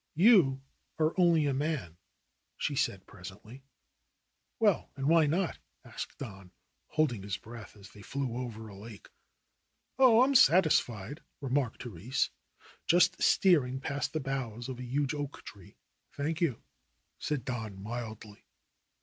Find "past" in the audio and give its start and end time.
13.79-14.11